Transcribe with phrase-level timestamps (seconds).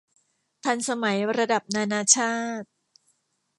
[0.63, 2.67] ทันสมัยระดับนานาชาติ